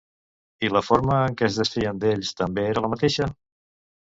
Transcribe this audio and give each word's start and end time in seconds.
I 0.67 0.69
la 0.71 0.81
forma 0.87 1.17
en 1.27 1.35
què 1.41 1.45
es 1.49 1.59
desfeien 1.63 2.01
d'ells 2.05 2.33
també 2.41 2.67
era 2.71 2.85
la 2.87 2.93
mateixa? 2.95 3.29